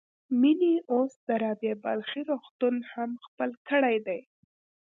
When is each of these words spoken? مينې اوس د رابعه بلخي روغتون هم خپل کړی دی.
مينې 0.41 0.73
اوس 0.93 1.13
د 1.27 1.29
رابعه 1.43 1.75
بلخي 1.83 2.21
روغتون 2.29 2.75
هم 2.91 3.09
خپل 3.25 3.49
کړی 3.69 3.95
دی. 4.07 4.21